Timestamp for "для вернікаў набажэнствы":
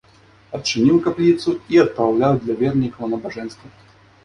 2.47-3.75